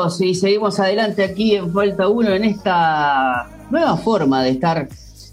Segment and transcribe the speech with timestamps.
[0.00, 4.88] amigos, y seguimos adelante aquí en Falta 1 en esta nueva forma de estar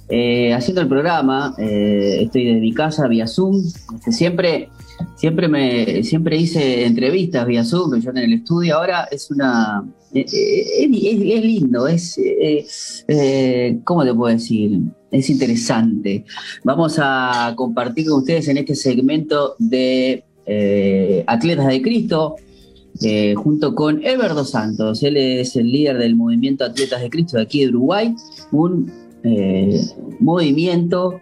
[0.10, 1.54] eh, haciendo el programa.
[1.58, 3.64] Eh, estoy desde mi casa vía Zoom.
[3.96, 4.70] Este, siempre,
[5.16, 8.78] siempre, me, siempre hice entrevistas vía Zoom, yo en el estudio.
[8.78, 9.86] Ahora es una.
[10.14, 12.20] Eh, es, lindo, es.
[13.84, 14.80] ¿Cómo te puedo decir?
[15.12, 16.26] Es interesante.
[16.64, 20.24] Vamos a compartir con ustedes en este segmento de
[21.26, 22.36] Atletas de Cristo
[23.02, 25.04] eh, junto con Ever Dos Santos.
[25.04, 28.16] Él es el líder del movimiento Atletas de Cristo de aquí de Uruguay,
[28.52, 28.92] un
[29.24, 29.82] eh,
[30.20, 31.20] movimiento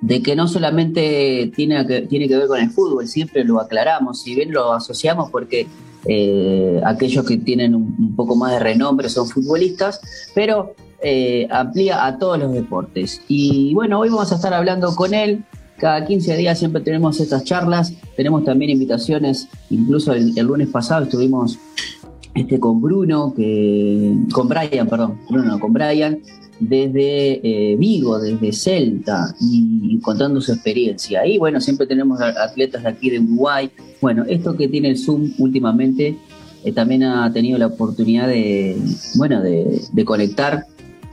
[0.00, 4.22] de que no solamente tiene que, tiene que ver con el fútbol, siempre lo aclaramos,
[4.22, 5.66] si bien lo asociamos porque
[6.06, 10.00] eh, aquellos que tienen un, poco más de renombre son futbolistas,
[10.34, 10.74] pero
[11.50, 13.20] amplía a todos los deportes.
[13.28, 15.44] Y bueno, hoy vamos a estar hablando con él
[15.78, 21.58] cada 15 días siempre tenemos estas charlas, tenemos también invitaciones, incluso el, lunes pasado estuvimos
[22.34, 26.18] este, con Bruno, que, con Brian, perdón, Bruno, con Brian,
[26.60, 31.26] desde eh, Vigo, desde Celta, y, contando su experiencia.
[31.26, 33.70] Y bueno, siempre tenemos atletas de aquí de Uruguay.
[34.00, 36.18] Bueno, esto que tiene el Zoom últimamente
[36.64, 38.76] eh, también ha tenido la oportunidad de,
[39.16, 40.66] bueno, de, conectar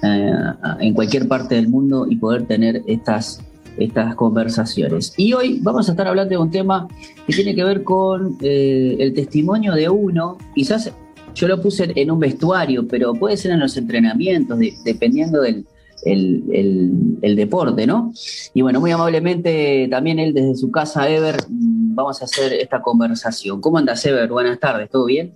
[0.03, 0.31] eh,
[0.79, 3.41] en cualquier parte del mundo y poder tener estas
[3.77, 5.13] estas conversaciones.
[5.17, 6.87] Y hoy vamos a estar hablando de un tema
[7.25, 10.91] que tiene que ver con eh, el testimonio de uno, quizás
[11.33, 15.65] yo lo puse en un vestuario, pero puede ser en los entrenamientos, dependiendo del
[16.03, 18.11] el, deporte, ¿no?
[18.53, 23.61] Y bueno, muy amablemente también él desde su casa, Ever, vamos a hacer esta conversación.
[23.61, 24.29] ¿Cómo andas, Ever?
[24.29, 25.33] Buenas tardes, ¿todo bien?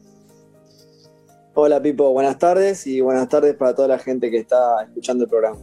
[1.53, 5.29] Hola, Pipo, buenas tardes y buenas tardes para toda la gente que está escuchando el
[5.29, 5.57] programa.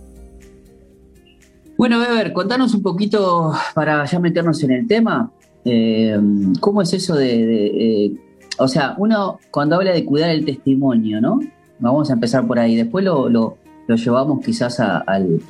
[1.82, 5.32] Bueno, Weber, contanos un poquito para ya meternos en el tema.
[5.64, 6.16] Eh,
[6.60, 8.12] ¿Cómo es eso de, eh,
[8.56, 11.40] o sea, uno cuando habla de cuidar el testimonio, ¿no?
[11.80, 12.76] Vamos a empezar por ahí.
[12.76, 13.56] Después lo, lo,
[13.88, 15.40] llevamos quizás al,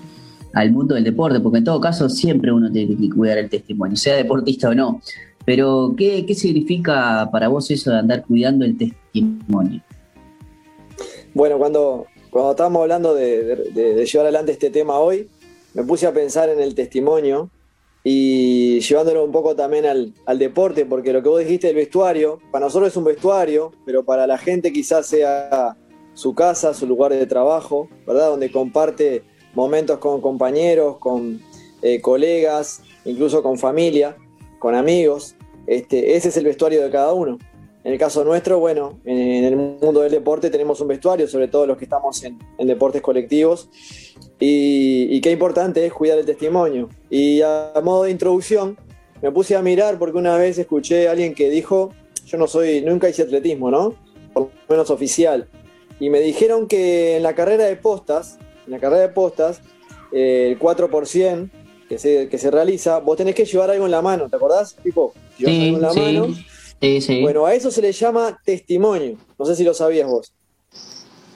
[0.70, 4.16] mundo del deporte, porque en todo caso siempre uno tiene que cuidar el testimonio, sea
[4.16, 5.02] deportista o no.
[5.44, 9.82] Pero, ¿qué, significa para vos eso de andar cuidando el testimonio?
[11.34, 15.28] Bueno, cuando, cuando estábamos hablando de llevar adelante este tema hoy,
[15.74, 17.50] me puse a pensar en el testimonio
[18.04, 22.66] y llevándolo un poco también al, deporte, porque lo que vos dijiste del vestuario, para
[22.66, 25.76] nosotros es un vestuario, pero para la gente quizás sea
[26.14, 28.30] su casa, su lugar de trabajo, ¿verdad?
[28.30, 29.22] Donde comparte
[29.54, 31.40] momentos con compañeros, con
[31.80, 34.16] eh, colegas, incluso con familia,
[34.58, 35.36] con amigos.
[35.66, 37.38] Este, ese es el vestuario de cada uno.
[37.84, 41.66] En el caso nuestro, bueno, en, el mundo del deporte tenemos un vestuario, sobre todo
[41.66, 43.69] los que estamos en, deportes colectivos,
[44.38, 46.88] y, qué importante es cuidar el testimonio.
[47.10, 48.78] Y a, modo de introducción,
[49.20, 51.91] me puse a mirar porque una vez escuché a alguien que dijo,
[52.25, 53.94] yo no soy, nunca hice atletismo, ¿no?
[54.32, 55.49] Por lo menos oficial.
[55.99, 59.60] Y me dijeron que en la carrera de postas, en la carrera de postas,
[60.12, 61.50] eh, el 4%
[61.88, 64.76] que se, que se realiza, vos tenés que llevar algo en la mano, ¿te acordás?
[64.76, 66.34] Tipo, llevar algo en la mano
[67.22, 69.16] bueno, a eso se le llama testimonio.
[69.38, 70.32] No sé si lo sabías vos.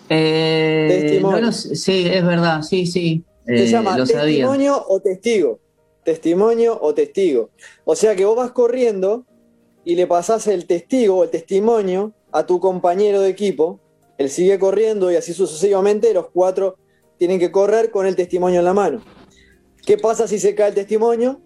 [0.08, 1.52] Eh, testimonio.
[1.52, 3.24] sí, es verdad, sí, sí.
[3.44, 5.60] se eh, llama testimonio o testigo.
[6.04, 7.50] Testimonio o testigo.
[7.84, 9.24] O sea que vos vas corriendo
[9.84, 13.78] y le pasás el testigo o el testimonio a tu compañero de equipo.
[14.18, 16.76] Él sigue corriendo y así sucesivamente los cuatro
[17.18, 19.00] tienen que correr con el testimonio en la mano.
[19.84, 21.40] ¿Qué pasa si se cae el testimonio?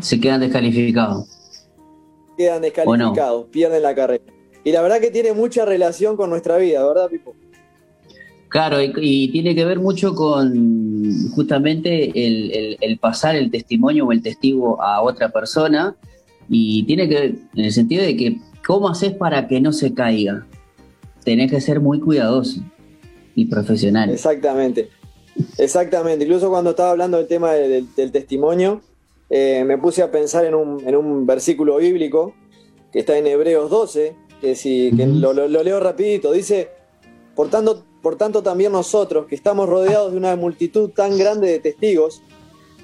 [0.00, 1.41] Se quedan descalificados
[2.42, 4.24] quedan descalificados, pierden la carrera.
[4.64, 7.34] Y la verdad que tiene mucha relación con nuestra vida, ¿verdad, Pipo?
[8.48, 14.80] Claro, y, tiene que ver mucho con justamente el, pasar el testimonio o el testigo
[14.82, 15.96] a otra persona,
[16.48, 18.36] y tiene que ver en el sentido de que,
[18.66, 20.46] ¿cómo haces para que no se caiga?
[21.24, 22.60] Tenés que ser muy cuidadoso
[23.34, 24.10] y profesional.
[24.10, 24.90] Exactamente,
[25.56, 26.24] exactamente.
[26.24, 28.82] Incluso cuando estaba hablando del tema del testimonio,
[29.34, 32.34] eh, me puse a pensar en un, versículo bíblico
[32.92, 36.68] que está en Hebreos 12, que, si, lo, leo rapidito, dice,
[37.34, 41.60] por tanto, por tanto también nosotros, que estamos rodeados de una multitud tan grande de
[41.60, 42.22] testigos,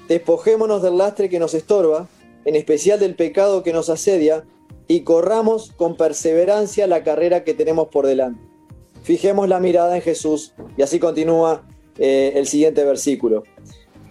[0.07, 2.07] despojémonos del lastre que nos estorba,
[2.45, 4.43] en especial del pecado que nos asedia,
[4.87, 8.41] y corramos con perseverancia la carrera que tenemos por delante.
[9.03, 11.67] Fijemos la mirada en Jesús, y así continúa
[11.99, 13.43] eh, el siguiente versículo.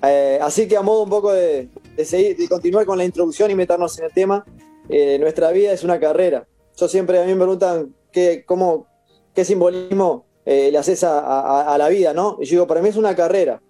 [0.02, 1.68] Eh, así que a modo un poco de,
[2.04, 4.44] seguir, de continuar con la introducción y meternos en el tema,
[4.88, 6.46] eh, nuestra vida es una carrera.
[6.76, 8.86] Yo siempre a mí me preguntan qué, cómo,
[9.34, 12.38] qué simbolismo eh, le haces a, la vida, ¿no?
[12.40, 13.60] Y yo digo, para mí es una carrera,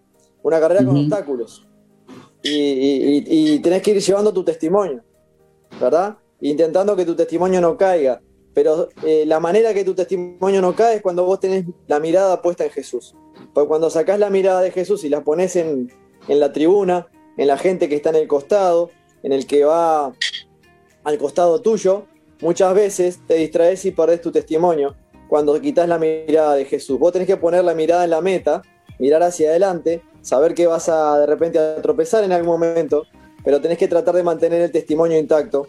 [0.43, 1.67] una carrera con obstáculos.
[2.43, 5.03] Y, tenés que ir llevando tu testimonio,
[5.81, 6.19] ¿verdad?
[6.41, 8.21] Intentando que tu testimonio no caiga.
[8.55, 12.41] pero eh, la manera que tu testimonio no cae es cuando vos tenés la mirada
[12.43, 13.15] puesta en Jesús.
[13.53, 15.93] Porque cuando sacás la mirada de Jesús y la pones en,
[16.29, 17.09] en la tribuna,
[17.39, 18.91] en la gente que está en el costado,
[19.23, 20.13] en el que va
[21.05, 22.05] al costado tuyo,
[22.43, 24.95] muchas veces te distraes y perdés tu testimonio
[25.29, 26.99] cuando quitas la mirada de Jesús.
[26.99, 28.63] Vos tenés que poner la mirada en la meta,
[28.99, 33.07] mirar hacia adelante, saber que vas a de repente a tropezar en algún momento,
[33.45, 35.69] pero tenés que tratar de mantener el testimonio intacto.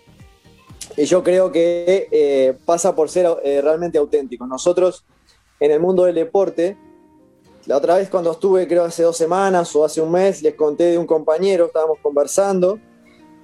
[0.98, 4.48] Y yo creo que eh, pasa por ser eh, realmente auténtico.
[4.48, 5.06] Nosotros
[5.60, 6.78] en el mundo del deporte,
[7.70, 10.86] la otra vez cuando estuve, creo hace dos semanas o hace un mes, les conté
[10.86, 12.80] de un compañero, estábamos conversando,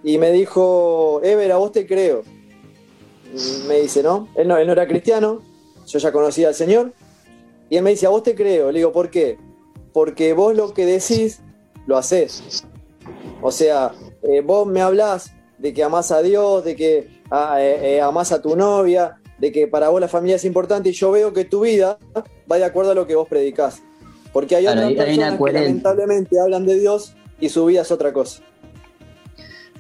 [0.03, 2.23] y me dijo, Ever, a vos te creo.
[3.67, 4.27] me dice, ¿no?
[4.33, 4.57] Él, ¿no?
[4.57, 5.43] él no era cristiano,
[5.85, 6.91] yo ya conocía al Señor,
[7.69, 8.71] y él me dice, a vos te creo.
[8.71, 9.37] Le digo, ¿por qué?
[9.93, 11.41] Porque vos lo que decís,
[11.85, 12.65] lo haces.
[13.43, 13.91] O sea,
[14.23, 17.59] eh, vos me hablás de que amás a Dios, de que ah,
[18.01, 21.31] amás a tu novia, de que para vos la familia es importante, y yo veo
[21.31, 21.99] que tu vida
[22.51, 23.83] va de acuerdo a lo que vos predicás.
[24.35, 28.43] Porque hay otras personas que lamentablemente hablan de Dios y su vida es otra cosa.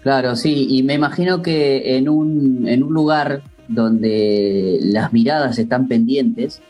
[0.01, 5.89] Claro, sí, y me imagino que en un, en un lugar donde las miradas están
[5.89, 6.61] pendientes,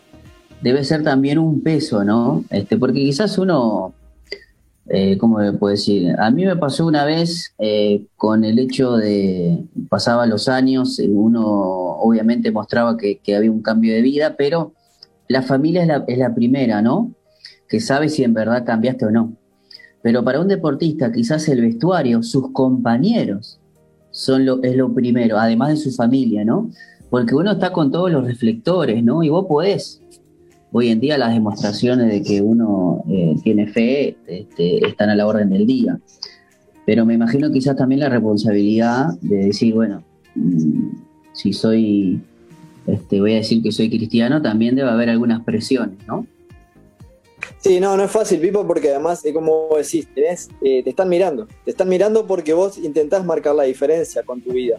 [0.63, 2.43] debe ser también un peso, ¿no?
[2.49, 3.93] Este, porque quizás uno,
[4.89, 6.15] eh, ¿cómo me puedo decir?
[6.17, 11.43] A mí me pasó una vez eh, con el hecho de, pasaba los años, uno
[11.45, 14.73] obviamente mostraba que, que había un cambio de vida, pero
[15.27, 17.11] la familia es la, es la primera, ¿no?
[17.67, 19.33] Que sabe si en verdad cambiaste o no.
[20.01, 23.59] Pero para un deportista, quizás el vestuario, sus compañeros,
[24.11, 26.69] son lo, es lo primero, además de su familia, ¿no?
[27.09, 29.23] Porque uno está con todos los reflectores, ¿no?
[29.23, 30.01] Y vos podés.
[30.71, 35.25] Hoy en día las demostraciones de que uno eh, tiene fe este, están a la
[35.25, 35.99] orden del día.
[36.85, 40.03] Pero me imagino quizás también la responsabilidad de decir, bueno,
[40.35, 40.89] mm,
[41.33, 42.21] si soy,
[42.87, 46.27] este, voy a decir que soy cristiano, también debe haber algunas presiones, ¿no?
[47.65, 51.47] Sí, no, no es fácil, Pipo, porque además, es como decís, eh, te están mirando.
[51.63, 54.77] Te están mirando porque vos intentás marcar la diferencia con tu vida.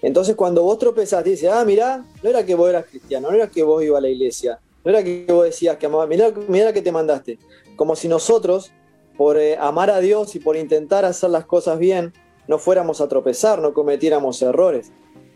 [0.00, 3.48] Entonces, cuando vos tropezás, dices, ah, mirá, no era que vos eras cristiano, no era
[3.48, 6.72] que vos ibas a la iglesia, no era que vos decías que amabas, mirá, mirá
[6.72, 7.40] que te mandaste.
[7.74, 8.70] Como si nosotros,
[9.16, 12.12] por eh, amar a Dios y por intentar hacer las cosas bien,
[12.46, 14.92] no fuéramos a tropezar, no cometiéramos errores.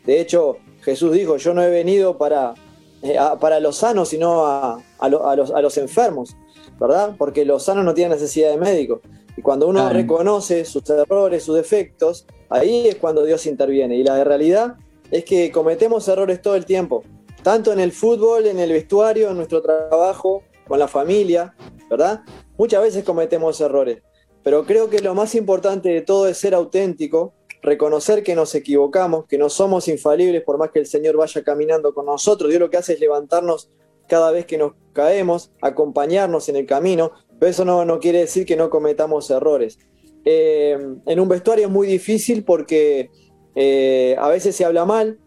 [0.06, 2.55] De hecho, Jesús dijo, yo no he venido para,
[3.02, 6.37] eh, para los sanos, sino a, los, a los enfermos.
[6.79, 7.15] ¿Verdad?
[7.19, 9.00] Porque los sanos no tienen necesidad de médico.
[9.37, 13.97] Y cuando uno reconoce sus errores, sus defectos, ahí es cuando Dios interviene.
[13.97, 14.76] Y la realidad
[15.11, 17.03] es que cometemos errores todo el tiempo,
[17.43, 21.55] tanto en el fútbol, en el vestuario, en nuestro trabajo, con la familia,
[21.91, 22.23] ¿verdad?
[22.56, 24.03] Muchas veces cometemos errores,
[24.43, 29.27] pero creo que lo más importante de todo es ser auténtico, reconocer que nos equivocamos,
[29.27, 32.50] que no somos infalibles por más que el Señor vaya caminando con nosotros.
[32.50, 33.70] Dios lo que hace es levantarnos
[34.09, 38.47] cada vez que nos caemos, acompañarnos en el camino, pero eso no, no quiere decir
[38.47, 39.79] que no cometamos errores.
[40.25, 43.11] Eh, en un vestuario es muy difícil porque
[43.55, 45.19] eh, a veces se habla mal,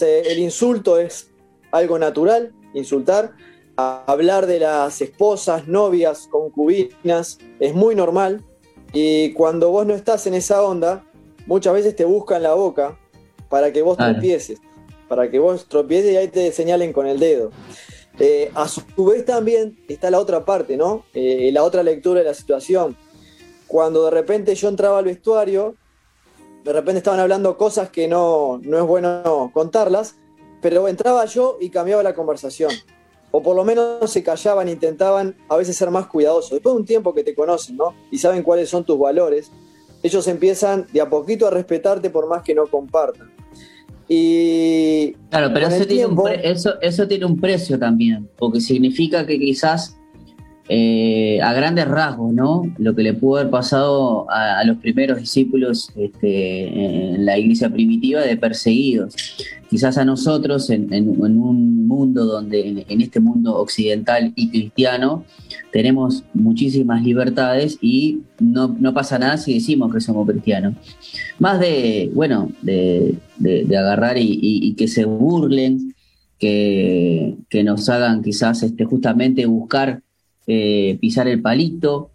[0.00, 1.30] el insulto es
[1.70, 3.32] algo natural, insultar,
[3.76, 8.44] hablar de las esposas, novias, concubinas, es muy normal,
[8.92, 11.04] y cuando vos no estás en esa onda,
[11.46, 12.98] muchas veces te buscan la boca
[13.48, 14.60] para que vos tropieces,
[15.08, 17.50] para que vos tropieces y ahí te señalen con el dedo.
[18.18, 21.04] Eh, a su vez también está la otra parte, ¿no?
[21.14, 22.96] Eh, la otra lectura de la situación.
[23.66, 25.74] Cuando de repente yo entraba al vestuario,
[26.64, 30.16] de repente estaban hablando cosas que no, no es bueno contarlas,
[30.62, 32.70] pero entraba yo y cambiaba la conversación.
[33.32, 36.52] O por lo menos se callaban, intentaban a veces ser más cuidadosos.
[36.52, 37.94] Después de un tiempo que te conocen, ¿no?
[38.12, 39.50] Y saben cuáles son tus valores,
[40.04, 43.34] ellos empiezan de a poquito a respetarte por más que no compartan.
[44.08, 49.38] Y claro, pero eso tiene, un eso, eso tiene un precio también, porque significa que
[49.38, 49.96] quizás
[50.66, 52.62] eh, a grandes rasgos, ¿no?
[52.78, 58.22] Lo que le pudo haber pasado a, los primeros discípulos este, en la iglesia primitiva
[58.22, 59.14] de perseguidos.
[59.68, 65.24] Quizás a nosotros, en, un mundo donde, en, este mundo occidental y cristiano,
[65.70, 70.76] tenemos muchísimas libertades y no, pasa nada si decimos que somos cristianos.
[71.38, 73.18] Más de, bueno, de,
[73.76, 75.94] agarrar y, que se burlen,
[76.38, 80.03] que, que nos hagan quizás este, justamente buscar
[80.46, 82.10] eh, pisar el palito.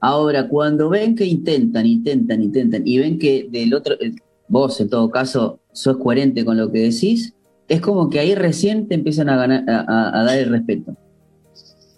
[0.00, 4.14] Ahora, cuando ven que intentan, intentan, intentan, y ven que del otro, eh,
[4.48, 7.34] vos en todo caso, sos coherente con lo que decís,
[7.68, 10.96] es como que ahí recién te empiezan a, ganar, a, dar el respeto.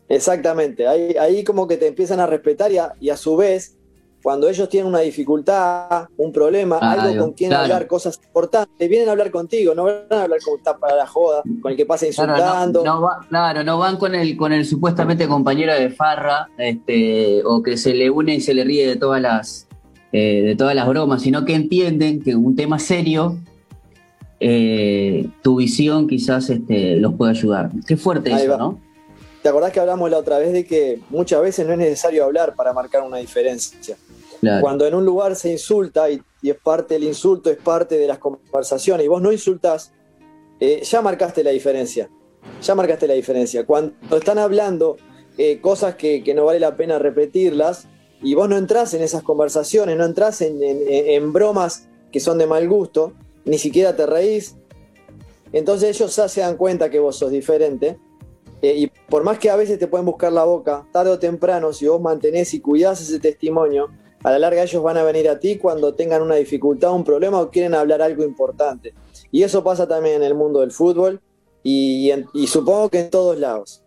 [0.08, 3.78] Exactamente, ahí, ahí, como que te empiezan a respetar y a, su vez
[4.22, 9.12] cuando ellos tienen una dificultad, un problema, algo con quien hablar, cosas importantes, vienen a
[9.12, 12.06] hablar contigo, no van a hablar con está para la joda, con el que pasa
[12.06, 12.82] insultando.
[13.28, 17.94] Claro, no, van con el, con el supuestamente compañero de farra, este, o que se
[17.94, 19.66] le une y se le ríe de todas las,
[20.12, 23.38] eh, de todas las bromas, sino que entienden que un tema serio,
[24.38, 27.70] eh, tu visión quizás este, los puede ayudar.
[27.86, 28.91] Qué fuerte eso, ¿no?
[29.42, 32.54] ¿Te acordás que hablamos la otra vez de que muchas veces no es necesario hablar
[32.54, 33.96] para marcar una diferencia?
[34.60, 38.18] Cuando en un lugar se insulta y, es parte del insulto, es parte de las
[38.18, 39.92] conversaciones y vos no insultás,
[40.58, 42.08] eh, ya marcaste la diferencia.
[42.60, 43.64] Ya marcaste la diferencia.
[43.64, 44.96] Cuando están hablando
[45.38, 47.86] eh, cosas que, no vale la pena repetirlas
[48.20, 52.68] y vos no entrás en esas conversaciones, no entrás en, bromas que son de mal
[52.68, 53.12] gusto,
[53.44, 54.56] ni siquiera te reís,
[55.52, 57.98] entonces ellos ya se dan cuenta que vos sos diferente
[58.60, 61.74] eh, y por más que a veces te pueden buscar la boca, tarde o temprano,
[61.74, 63.90] si vos mantenés y cuidás ese testimonio,
[64.24, 67.38] a la larga ellos van a venir a ti cuando tengan una dificultad, un problema
[67.38, 68.94] o quieren hablar algo importante.
[69.30, 71.20] Y eso pasa también en el mundo del fútbol
[71.62, 72.10] y,
[72.46, 73.84] supongo que en todos lados.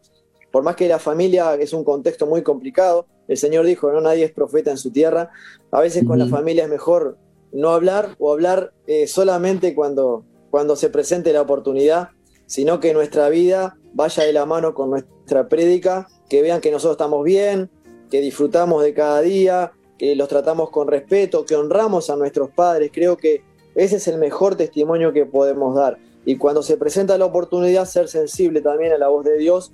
[0.52, 4.26] Por más que la familia es un contexto muy complicado, el Señor dijo, no nadie
[4.26, 5.32] es profeta en su tierra,
[5.72, 7.18] a veces con la familia es mejor
[7.52, 12.10] no hablar o hablar eh, solamente cuando, cuando se presente la oportunidad,
[12.46, 16.94] sino que nuestra vida vaya de la mano con nuestra prédica, que vean que nosotros
[16.94, 17.70] estamos bien,
[18.10, 22.92] que disfrutamos de cada día, que los tratamos con respeto, que honramos a nuestros padres.
[22.94, 23.44] Creo que
[23.76, 25.98] ese es el mejor testimonio que podemos dar.
[26.26, 29.74] Y cuando se presenta la oportunidad, ser sensible también a la voz de Dios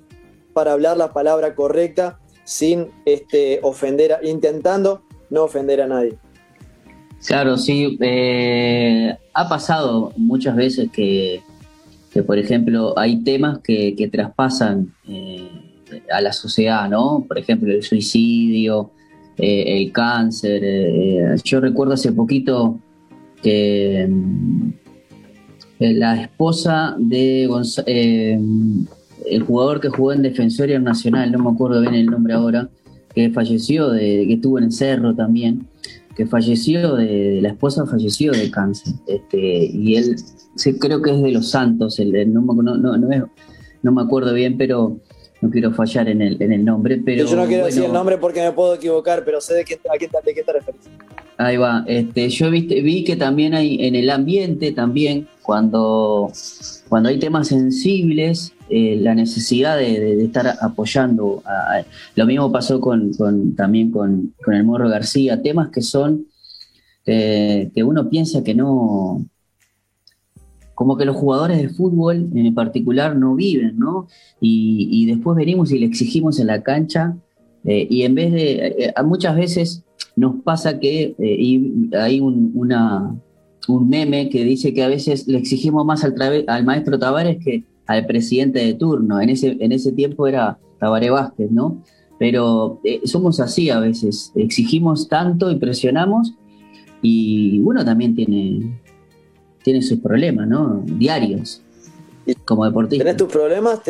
[0.52, 6.18] para hablar la palabra correcta sin este, ofender, intentando no ofender a nadie.
[7.26, 7.96] Claro, sí.
[8.00, 11.42] Eh, ha pasado muchas veces que,
[12.26, 15.48] por ejemplo, hay temas que, traspasan eh,
[16.12, 17.24] a la sociedad, ¿no?
[17.26, 18.90] Por ejemplo, el suicidio,
[19.38, 20.60] eh, el cáncer.
[20.64, 22.78] Eh, yo recuerdo hace poquito
[23.42, 24.70] que mm,
[25.78, 27.48] la esposa de
[27.86, 28.40] eh,
[29.26, 32.68] el jugador que jugó en Defensoria Nacional, no me acuerdo bien el nombre ahora,
[33.14, 35.66] que falleció, de, que estuvo en cerro también,
[36.14, 38.94] que falleció de, la esposa falleció de cáncer.
[39.06, 40.16] Este, y él
[40.78, 44.98] creo que es de los Santos, el, no, no, no, no, me acuerdo bien, pero
[45.40, 47.24] no quiero fallar en el, en el nombre, pero...
[47.26, 49.98] Yo no quiero decir el nombre porque me puedo equivocar, pero sé de qué, a
[49.98, 50.82] qué, de qué te refieres.
[51.38, 56.30] Ahí va, este, yo vi que también hay en el ambiente, también, cuando,
[56.88, 61.42] cuando hay temas sensibles, eh, la necesidad de, estar apoyando.
[62.16, 63.12] lo mismo pasó con,
[63.54, 66.24] también con, el Morro García, temas que son,
[67.04, 69.26] eh, que uno piensa que no,
[70.74, 74.06] como que los jugadores de fútbol en particular no viven, ¿no?
[74.40, 77.14] Y, después venimos y le exigimos en la cancha
[77.64, 79.84] eh, y en vez de, muchas veces
[80.16, 81.14] nos pasa que
[82.00, 86.14] hay un meme que dice que a veces le exigimos más al,
[86.46, 89.20] al maestro Tavares que al presidente de turno.
[89.20, 91.82] En ese, en ese tiempo era Tabaré Vázquez, ¿no?
[92.18, 96.34] Pero somos así a veces, exigimos tanto y presionamos
[97.00, 98.80] y uno también tiene,
[99.64, 100.82] tiene sus problemas, ¿no?
[100.86, 101.62] Diarios,
[102.44, 103.04] como deportista.
[103.04, 103.80] Tenés tus problemas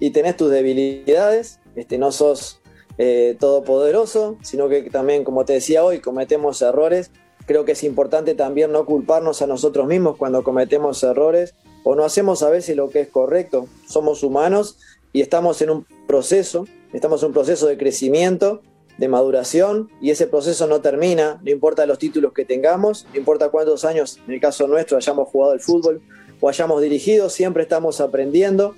[0.00, 2.60] y tenés tus debilidades, este, no sos
[2.98, 7.10] eh, todopoderoso, sino que también, como te decía hoy, cometemos errores.
[7.44, 11.54] Creo que es importante también no culparnos a nosotros mismos cuando cometemos errores
[11.88, 13.68] o no hacemos a veces lo que es correcto.
[13.86, 14.76] Somos humanos
[15.12, 18.60] y estamos en un proceso, estamos en un proceso de crecimiento
[18.98, 23.50] de maduración y ese proceso no termina, no importa los títulos que tengamos, no importa
[23.50, 26.02] cuántos años, en el caso nuestro, hayamos jugado el fútbol
[26.40, 28.74] o hayamos dirigido, siempre estamos aprendiendo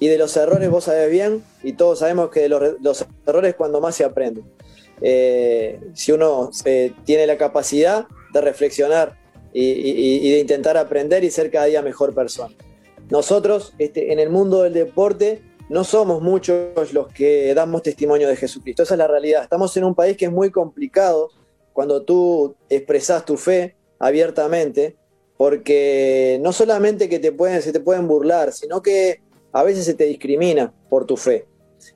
[0.00, 3.56] y de los errores vos sabés bien y todos sabemos que de los, errores es
[3.56, 4.42] cuando más se aprende.
[5.02, 9.25] Eh, si uno eh, tiene la capacidad de reflexionar
[9.58, 12.54] y, de intentar aprender y ser cada día mejor persona.
[13.10, 18.36] Nosotros este, en el mundo del deporte no somos muchos los que damos testimonio de
[18.36, 18.82] Jesucristo.
[18.82, 19.42] Esa es la realidad.
[19.42, 21.30] Estamos en un país que es muy complicado
[21.72, 24.96] cuando tú expresas tu fe abiertamente,
[25.36, 29.20] porque no solamente que te pueden, se te pueden burlar, sino que
[29.52, 31.46] a veces se te discrimina por tu fe.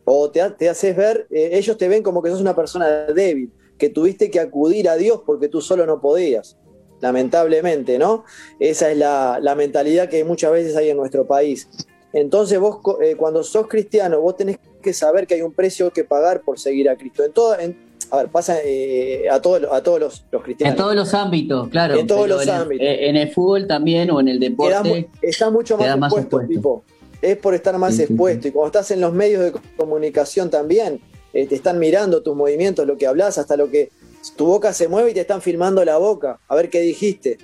[0.04, 3.52] O te, te haces ver, eh, ellos te ven como que sos una persona débil,
[3.78, 6.56] que tuviste que acudir a Dios porque tú solo no podías.
[7.00, 8.24] Lamentablemente, ¿no?
[8.58, 11.68] Esa es la, la mentalidad que muchas veces hay en nuestro país.
[12.12, 16.04] Entonces vos eh, cuando sos cristiano, vos tenés que saber que hay un precio que
[16.04, 17.24] pagar por seguir a Cristo.
[17.24, 20.74] En todo, a ver, pasa eh, a, todos a todos los, cristianos.
[20.74, 21.94] En todos los ámbitos, claro.
[21.94, 22.86] En todos los ámbitos.
[22.86, 25.08] en el fútbol también o en el deporte.
[25.22, 26.82] está mucho más, expuesto, Tipo.
[27.22, 28.48] Es por estar más expuesto.
[28.48, 31.00] Y cuando estás en los medios de comunicación también,
[31.32, 33.90] eh, te están mirando tus movimientos, lo que hablas, hasta lo que
[34.36, 37.38] tu boca se mueve y te están filmando la boca, a ver qué dijiste.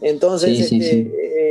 [0.00, 1.00] Entonces, este,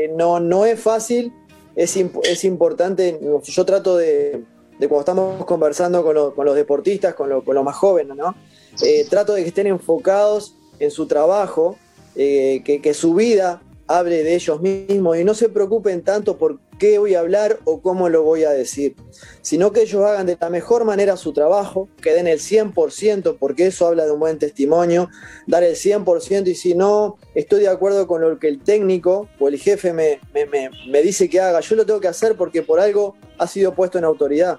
[0.06, 1.34] eh, no, no es fácil,
[1.76, 4.44] es, es importante, yo trato de,
[4.80, 8.36] cuando estamos conversando con, los deportistas, con, los más jóvenes, ¿no?
[8.82, 11.78] Eh, trato de que estén enfocados en su trabajo,
[12.16, 16.60] eh, que, que, su vida hable de ellos mismos y no se preocupen tanto por
[16.80, 18.96] qué voy a hablar o cómo lo voy a decir,
[19.42, 23.68] sino que ellos hagan de la mejor manera su trabajo, que den el 100%, porque
[23.68, 25.10] eso habla de un buen testimonio,
[25.46, 29.50] dar el 100% y si no estoy de acuerdo con lo que el técnico o
[29.50, 33.16] el jefe me, me, dice que haga, yo lo tengo que hacer porque por algo
[33.38, 34.58] ha sido puesto en autoridad.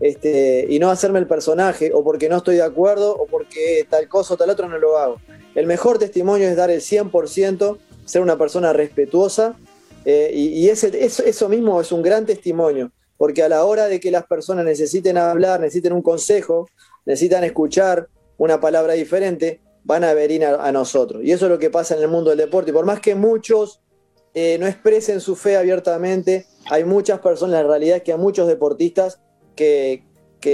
[0.00, 4.08] Este, y no hacerme el personaje, o porque no estoy de acuerdo, o porque tal
[4.08, 5.20] cosa o tal otro no lo hago.
[5.54, 9.56] El mejor testimonio es dar el 100%, ser una persona respetuosa
[10.04, 14.10] eh, y, ese, eso, mismo es un gran testimonio, porque a la hora de que
[14.10, 16.68] las personas necesiten hablar, necesiten un consejo,
[17.06, 21.22] necesitan escuchar una palabra diferente, van a venir a, nosotros.
[21.24, 22.70] Y eso es lo que pasa en el mundo del deporte.
[22.70, 23.80] Y por más que muchos
[24.34, 28.48] eh, no expresen su fe abiertamente, hay muchas personas, la realidad es que hay muchos
[28.48, 29.20] deportistas
[29.54, 30.04] que,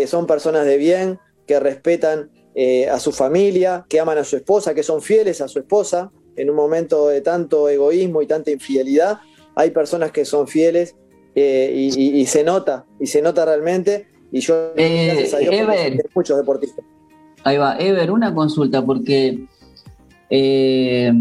[0.06, 4.74] son personas de bien, que respetan eh, a su familia, que aman a su esposa,
[4.74, 9.18] que son fieles a su esposa en un momento de tanto egoísmo y tanta infidelidad
[9.58, 10.94] hay personas que son fieles
[11.34, 14.06] eh, y, se nota, y se nota realmente.
[14.30, 16.84] Y yo, eh, Ever, muchos deportistas.
[17.42, 19.46] Ahí va, Ever, una consulta, porque
[20.30, 21.12] eh,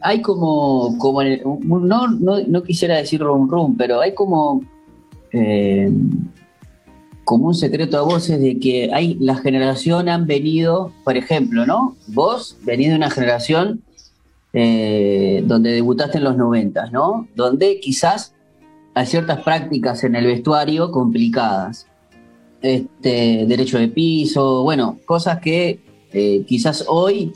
[0.00, 4.62] hay como, como no, no, quisiera decir rum rum, pero hay como,
[7.24, 11.96] como un secreto a voces de que hay, la generación han venido, por ejemplo, ¿no?
[12.06, 13.83] Vos venís de una generación
[14.56, 17.26] eh, donde debutaste en los 90, ¿no?
[17.34, 18.34] Donde quizás
[18.94, 21.88] hay ciertas prácticas en el vestuario complicadas.
[22.62, 25.80] Este, derecho de piso, bueno, cosas que
[26.12, 27.32] eh, quizás hoy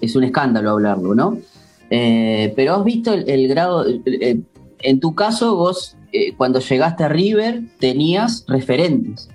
[0.00, 1.38] es un escándalo hablarlo, ¿no?
[1.90, 5.96] Eh, pero has visto el, grado, en tu caso vos
[6.36, 9.28] cuando llegaste a River tenías referentes,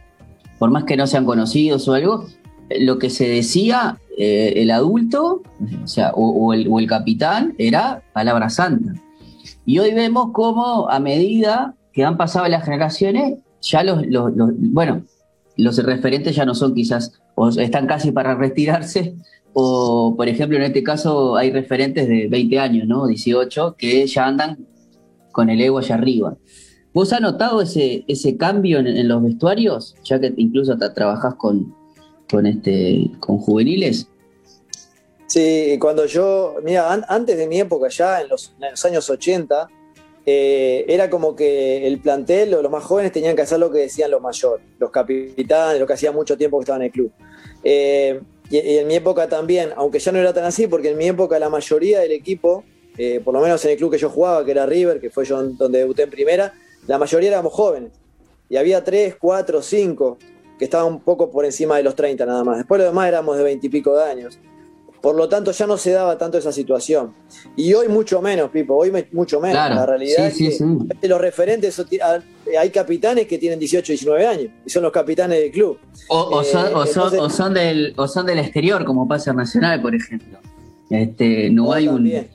[0.57, 2.25] por más que no sean conocidos o algo,
[2.69, 5.43] lo que se decía eh, el adulto,
[5.83, 8.93] o, sea, o, el, capitán, era palabra santa.
[9.65, 14.03] Y hoy vemos cómo a medida que han pasado las generaciones, ya los,
[14.57, 15.03] bueno,
[15.55, 19.15] los referentes ya no son quizás, o están casi para retirarse,
[19.53, 23.07] o por ejemplo en este caso hay referentes de 20 años, ¿no?
[23.07, 24.65] 18, que ya andan
[25.31, 26.37] con el ego allá arriba.
[26.93, 29.95] ¿Vos has notado ese, ese cambio en, los vestuarios?
[30.03, 31.75] Ya que incluso trabajás con,
[32.29, 34.07] con, este, con juveniles?
[35.27, 39.67] Sí, cuando yo, mira, antes de mi época ya, en los, años 80,
[40.25, 43.79] eh, era como que el plantel o los más jóvenes tenían que hacer lo que
[43.79, 47.11] decían los mayores, los capitanes, lo que hacía mucho tiempo que estaban en el club.
[47.63, 51.07] Eh, y, en mi época también, aunque ya no era tan así, porque en mi
[51.07, 52.63] época la mayoría del equipo,
[52.97, 55.25] eh, por lo menos en el club que yo jugaba, que era River, que fue
[55.25, 56.53] yo donde debuté en primera,
[56.87, 57.91] la mayoría éramos jóvenes.
[58.49, 60.17] Y había tres, cuatro, cinco
[60.57, 62.57] que estaba un poco por encima de los 30 nada más.
[62.57, 64.39] Después lo demás éramos de 20 y pico de años.
[65.01, 67.13] Por lo tanto, ya no se daba tanto esa situación.
[67.55, 69.55] Y hoy mucho menos, Pipo, hoy mucho menos.
[69.55, 70.37] la realidad es
[70.99, 71.81] que los referentes,
[72.59, 75.77] hay capitanes que tienen 18, 19 años y son los capitanes del club.
[76.09, 80.39] O, son, del, son del exterior, como pasa en Nacional, por ejemplo.
[80.89, 82.27] Este, no hay un.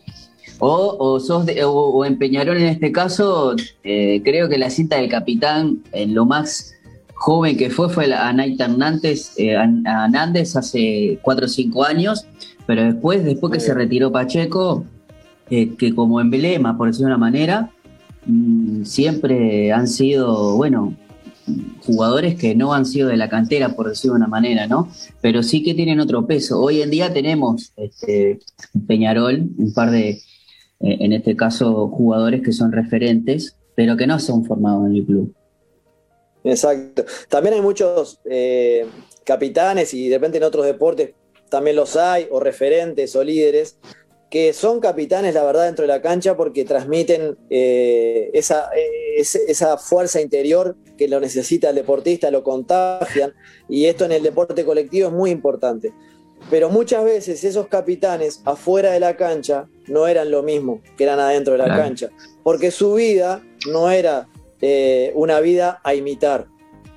[0.58, 5.08] O, o, sos o, en Peñarol en este caso, eh, creo que la cinta del
[5.08, 6.74] capitán en lo más
[7.22, 9.56] joven que fue fue a Naita Hernández, eh,
[10.56, 12.26] hace 4 o 5 años,
[12.66, 14.84] pero después, después que se retiró Pacheco,
[15.48, 17.70] eh, que como emblema, por decirlo de una manera,
[18.26, 20.96] mm, siempre han sido, bueno,
[21.86, 24.88] jugadores que no han sido de la cantera, por decirlo de una manera, ¿no?
[25.20, 26.60] Pero sí que tienen otro peso.
[26.60, 28.40] Hoy en día tenemos este,
[28.88, 30.20] Peñarol, un par de, eh,
[30.80, 35.34] en este caso, jugadores que son referentes, pero que no son formados en el club.
[36.44, 37.04] Exacto.
[37.28, 38.86] También hay muchos eh,
[39.24, 41.14] capitanes y de repente en otros deportes
[41.48, 43.78] también los hay, o referentes o líderes,
[44.30, 48.70] que son capitanes, la verdad, dentro de la cancha porque transmiten eh, esa,
[49.14, 53.34] esa, fuerza interior que lo necesita el deportista, lo contagian,
[53.68, 55.92] y esto en el deporte colectivo es muy importante.
[56.50, 61.20] Pero muchas veces esos capitanes afuera de la cancha no eran lo mismo que eran
[61.20, 62.08] adentro de la cancha,
[62.42, 64.28] porque su vida no era
[64.62, 66.46] eh, una vida a imitar.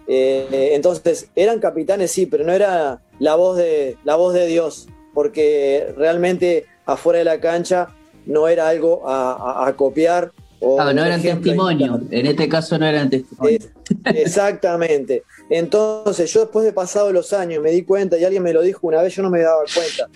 [0.07, 4.87] Eh, entonces, eran capitanes, sí, pero no era la voz, de, la voz de Dios,
[5.13, 7.89] porque realmente afuera de la cancha
[8.27, 13.59] no era algo a, copiar O no eran testimonio, en este caso no eran testimonio.
[14.05, 15.23] exactamente.
[15.49, 18.87] Entonces yo después de pasado los años me di cuenta, y alguien me lo dijo
[18.87, 20.07] una vez, yo no me daba cuenta,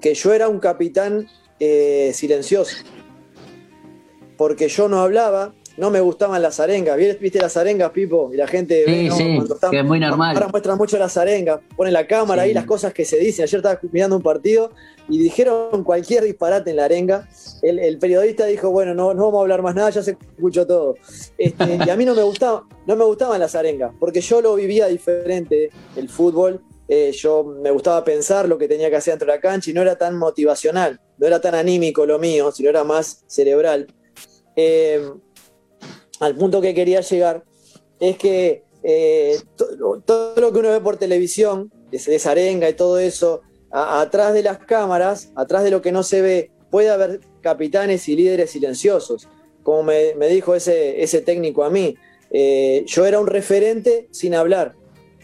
[0.00, 1.28] que yo era un capitán
[1.60, 2.76] eh, silencioso.
[4.36, 6.96] Porque yo no hablaba, no me gustaban las arengas.
[6.96, 8.30] ¿Viste las arengas, Pipo?
[8.32, 9.38] Y la gente sí, sí,
[9.70, 10.36] que es muy normal.
[10.36, 13.44] Ahora muestran mucho las arengas, ponen la cámara ahí, las cosas que se dicen.
[13.44, 14.72] Ayer estaba mirando un partido
[15.08, 17.28] y dijeron cualquier disparate en la arenga.
[17.62, 20.96] El, periodista dijo, bueno, no, no vamos a hablar más nada, ya se escuchó todo.
[21.38, 24.54] Este, y a mí no me gustaba, no me gustaban las arengas, porque yo lo
[24.56, 26.60] vivía diferente, el fútbol.
[26.90, 29.74] Eh, yo me gustaba pensar lo que tenía que hacer dentro de la cancha y
[29.74, 33.88] no era tan motivacional, no era tan anímico lo mío, sino era más cerebral.
[34.56, 35.06] Eh,
[36.20, 37.44] al punto que quería llegar
[38.00, 39.36] es que eh,
[40.04, 44.58] todo lo que uno ve por televisión, esa arenga y todo eso, atrás de las
[44.58, 49.28] cámaras, atrás de lo que no se ve, puede haber capitanes y líderes silenciosos.
[49.62, 51.96] Como me, dijo ese, ese, técnico a mí,
[52.30, 54.74] eh, yo era un referente sin hablar,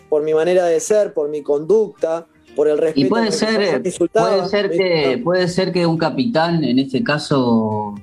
[0.08, 3.06] por mi manera de ser, por mi conducta, por el respeto.
[3.06, 7.94] Y puede ser, puede ser que, puede ser que un capitán, en este caso,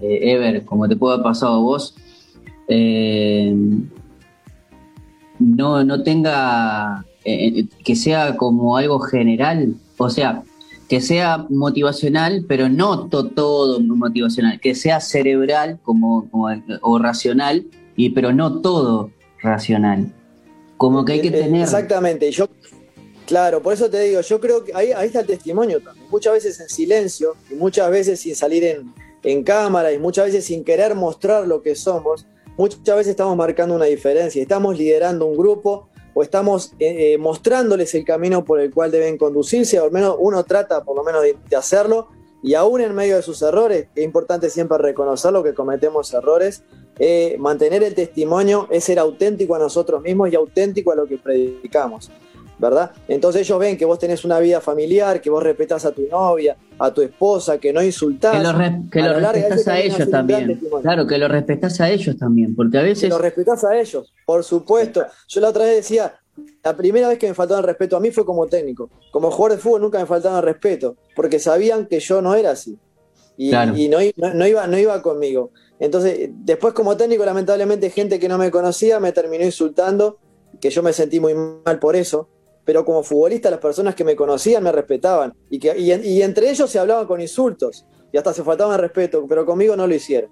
[0.00, 1.94] eh, Ever, como te puede haber pasado a vos,
[2.68, 3.54] eh,
[5.38, 10.42] no, no tenga, eh, eh, que sea como algo general, o sea,
[10.88, 16.28] que sea motivacional, pero no todo motivacional, que sea cerebral como,
[16.82, 20.12] o racional, y, pero no todo racional.
[20.76, 21.62] Como que hay que tener...
[21.62, 22.48] Exactamente, yo,
[23.26, 26.34] claro, por eso te digo, yo creo que ahí, ahí está el testimonio también, muchas
[26.34, 30.64] veces en silencio, y muchas veces sin salir en, en cámara, y muchas veces sin
[30.64, 35.88] querer mostrar lo que somos, muchas veces estamos marcando una diferencia, estamos liderando un grupo
[36.14, 40.16] o estamos eh, eh, mostrándoles el camino por el cual deben conducirse, o al menos
[40.18, 42.08] uno trata por lo menos de, hacerlo,
[42.42, 46.62] y aún en medio de sus errores, es importante siempre reconocer lo que cometemos errores,
[46.98, 51.18] eh, mantener el testimonio es ser auténtico a nosotros mismos y auténtico a lo que
[51.18, 52.10] predicamos.
[52.58, 52.92] ¿Verdad?
[53.08, 56.56] Entonces ellos ven que vos tenés una vida familiar, que vos respetás a tu novia,
[56.78, 58.36] a tu esposa, que no insultás.
[58.90, 60.60] Que lo, respetás a ellos también.
[60.82, 63.04] Claro, que lo respetás a ellos también, porque a veces...
[63.04, 65.04] Que lo respetás a ellos, por supuesto.
[65.28, 66.14] Yo la otra vez decía,
[66.62, 68.90] la primera vez que me faltaba el respeto a mí fue como técnico.
[69.10, 72.52] Como jugador de fútbol nunca me faltaba el respeto, porque sabían que yo no era
[72.52, 72.78] así.
[73.36, 73.50] Y,
[73.88, 75.50] no, iba, no iba conmigo.
[75.80, 80.18] Entonces, después como técnico, lamentablemente, gente que no me conocía me terminó insultando,
[80.60, 82.28] que yo me sentí muy mal por eso
[82.64, 86.70] pero como futbolista las personas que me conocían me respetaban y, que, y, entre ellos
[86.70, 90.30] se hablaban con insultos y hasta se faltaban respeto, pero conmigo no lo hicieron.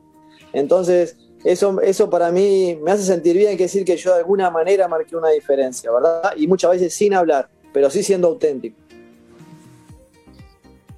[0.52, 4.50] Entonces, eso, eso para mí me hace sentir bien, que decir que yo de alguna
[4.50, 6.32] manera marqué una diferencia, ¿verdad?
[6.36, 8.76] Y muchas veces sin hablar, pero sí siendo auténtico.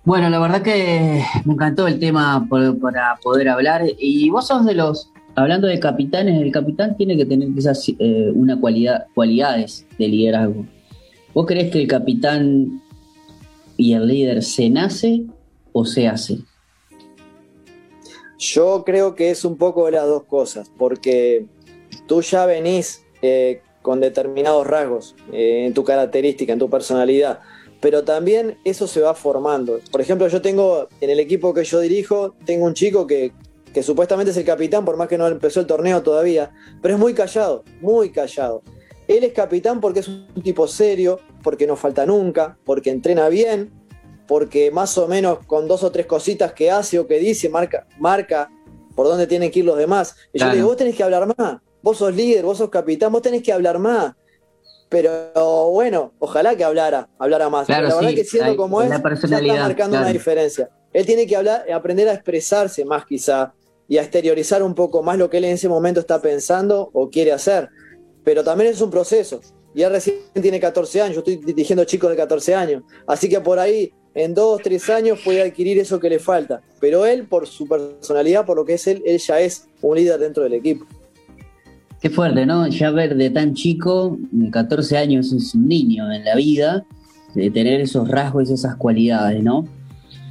[0.05, 3.85] Bueno, la verdad que me encantó el tema para poder hablar.
[3.99, 8.31] Y vos sos de los, hablando de capitanes, el capitán tiene que tener quizás eh,
[8.35, 10.67] una cualidad, cualidades de liderazgo.
[11.35, 12.81] ¿Vos crees que el capitán
[13.77, 15.25] y el líder se nace
[15.73, 16.39] o se hace?
[18.39, 21.47] Yo creo que es un poco de las dos cosas, porque
[22.07, 27.41] tú ya venís eh, con determinados rasgos eh, en tu característica, en tu personalidad,
[27.81, 29.81] pero también eso se va formando.
[29.91, 33.33] Por ejemplo, yo tengo en el equipo que yo dirijo, tengo un chico que,
[33.73, 37.01] que supuestamente es el capitán, por más que no empezó el torneo todavía, pero es
[37.01, 38.63] muy callado, muy callado.
[39.07, 43.71] Él es capitán porque es un tipo serio, porque no falta nunca, porque entrena bien,
[44.27, 47.87] porque más o menos con dos o tres cositas que hace o que dice, marca,
[47.99, 48.51] marca
[48.95, 50.17] por dónde tienen que ir los demás.
[50.33, 53.13] Y yo le digo, vos tenés que hablar más, vos sos líder, vos sos capitán,
[53.13, 54.15] vos tenés que hablar más.
[54.89, 57.69] Pero bueno, ojalá que hablara, hablara más.
[57.69, 60.71] la verdad que siendo como es, ya está marcando una diferencia.
[60.93, 63.53] Él tiene que hablar, aprender a expresarse más quizá
[63.89, 67.11] y a exteriorizar un poco más lo que él en ese momento está pensando o
[67.11, 67.69] quiere hacer
[68.25, 69.41] pero también es un proceso.
[69.75, 72.83] Y él recién tiene 14 años, yo estoy dirigiendo chicos de 14 años.
[73.07, 76.63] Así que por ahí, en dos, tres años puede adquirir eso que le falta.
[76.81, 80.19] Pero él, por su personalidad, por lo que es él, él ya es un líder
[80.21, 80.87] dentro del equipo.
[82.01, 82.67] Qué fuerte, ¿no?
[82.69, 84.19] Ya ver de tan chico,
[84.53, 86.85] 14 años es un niño en la vida,
[87.35, 89.67] tener esos rasgos, y esas cualidades, ¿no?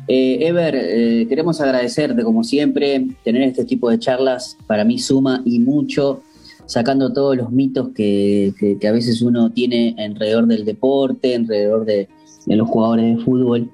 [0.08, 5.42] Eh, Ever, eh, queremos agradecerte como siempre, tener este tipo de charlas para mí suma
[5.46, 6.22] y mucho
[6.66, 8.54] sacando todos los mitos que,
[8.88, 12.10] a veces uno tiene alrededor del deporte, alrededor de,
[12.48, 13.70] los jugadores de fútbol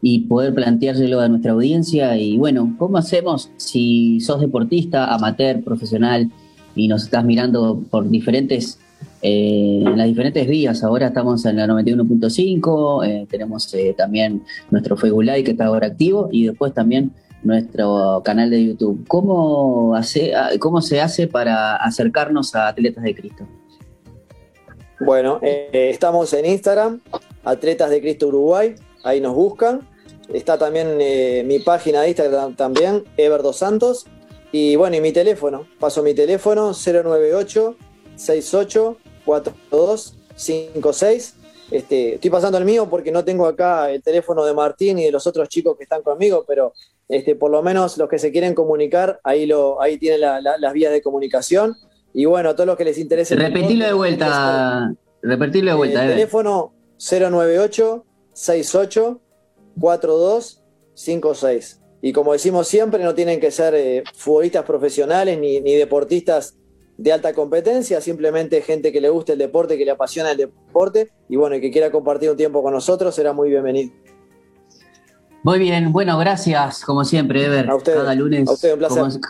[0.00, 2.16] y poder planteárselo a nuestra audiencia.
[2.16, 6.30] Y bueno, ¿cómo hacemos si sos deportista, amateur, profesional
[6.76, 8.78] y nos estás mirando por diferentes,
[9.22, 10.84] eh, las diferentes vías?
[10.84, 16.28] Ahora estamos en la 91.5, eh, tenemos eh, también nuestro Facebook que está ahora activo
[16.30, 17.12] y después también
[17.44, 19.06] nuestro canal de YouTube.
[19.06, 23.46] ¿Cómo, hace, cómo se hace para acercarnos a Atletas de Cristo?
[25.00, 27.02] Bueno, eh, estamos en Instagram,
[27.44, 29.86] Atletas de Cristo Uruguay, ahí nos buscan.
[30.32, 34.06] Está también eh, mi página de Instagram también, Ever Dos Santos.
[34.52, 37.76] Y bueno, y mi teléfono, paso mi teléfono 098
[38.16, 41.34] 68 4256
[41.70, 45.10] este, estoy pasando el mío porque no tengo acá el teléfono de Martín y de
[45.10, 46.72] los otros chicos que están conmigo, pero
[47.08, 50.92] este, por lo menos los que se quieren comunicar, ahí, lo, ahí tienen las vías
[50.92, 51.76] de comunicación.
[52.12, 53.34] Y bueno, a todos los que les interese.
[53.34, 54.94] Repetirlo de vuelta.
[55.22, 56.04] Repetirlo de vuelta.
[56.04, 59.20] El teléfono 098 68
[59.80, 61.80] 4256.
[62.02, 66.56] Y como decimos siempre, no tienen que ser eh, futbolistas profesionales ni, ni deportistas
[66.96, 71.10] de alta competencia, simplemente gente que le guste el deporte, que le apasiona el deporte
[71.28, 73.92] y bueno, que quiera compartir un tiempo con nosotros, será muy bienvenido.
[75.44, 77.68] Muy bien, bueno, gracias como siempre, Ever.
[77.68, 78.48] A usted, cada lunes.
[78.48, 79.20] un placer.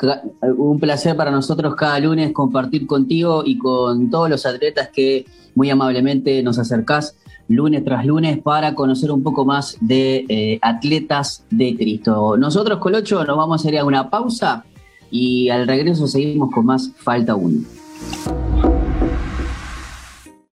[0.57, 5.71] un placer para nosotros cada lunes compartir contigo y con todos los atletas que muy
[5.71, 7.17] amablemente nos acercás
[7.49, 12.37] lunes tras lunes para conocer un poco más de eh, atletas de Cristo.
[12.37, 14.65] Nosotros, Colocho, nos vamos a ir a una pausa
[15.11, 18.74] y al regreso seguimos con más Falta 1.